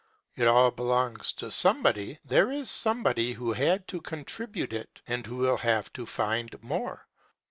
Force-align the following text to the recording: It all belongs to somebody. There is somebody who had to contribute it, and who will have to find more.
It 0.35 0.47
all 0.47 0.71
belongs 0.71 1.31
to 1.33 1.51
somebody. 1.51 2.17
There 2.25 2.49
is 2.51 2.71
somebody 2.71 3.33
who 3.33 3.53
had 3.53 3.87
to 3.89 4.01
contribute 4.01 4.73
it, 4.73 4.99
and 5.05 5.27
who 5.27 5.35
will 5.35 5.57
have 5.57 5.93
to 5.93 6.07
find 6.07 6.55
more. 6.63 7.05